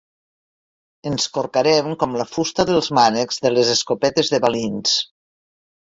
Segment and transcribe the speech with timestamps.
[1.09, 4.97] Ens corcarem com la fusta dels mànecs de les escopetes de balins.